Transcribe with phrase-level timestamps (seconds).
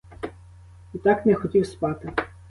[0.93, 2.13] І так не хотів спати.